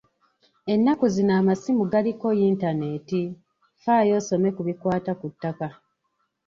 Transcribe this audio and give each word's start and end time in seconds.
Ennaku 0.73 1.05
zino 1.15 1.33
amasimu 1.41 1.83
galiko 1.91 2.27
yintaneeti, 2.39 3.21
Faayo 3.81 4.13
osome 4.21 4.49
ku 4.55 4.61
bikwata 4.67 5.11
ku 5.19 5.25
ttaka. 5.33 5.67